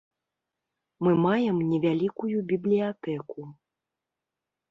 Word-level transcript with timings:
Мы 1.07 1.11
маем 1.25 1.57
невялікую 1.73 2.35
бібліятэку. 2.51 3.41